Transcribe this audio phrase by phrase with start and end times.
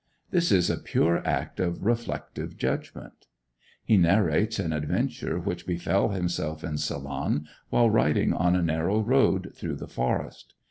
[0.31, 3.27] This is a pure act of reflective judgment.
[3.85, 9.51] He narrates an adventure which befell himself in Ceylon while riding on a narrow road
[9.53, 10.55] through the forest.